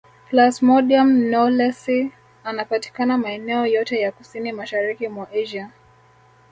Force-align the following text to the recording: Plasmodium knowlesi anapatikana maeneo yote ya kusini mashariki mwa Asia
Plasmodium 0.29 1.09
knowlesi 1.29 2.11
anapatikana 2.43 3.17
maeneo 3.17 3.65
yote 3.65 4.01
ya 4.01 4.11
kusini 4.11 4.51
mashariki 4.51 5.07
mwa 5.07 5.29
Asia 5.31 5.71